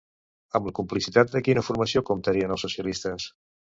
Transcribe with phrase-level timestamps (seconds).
[0.59, 3.35] Amb la complicitat de quina formació comptarien els socialistes?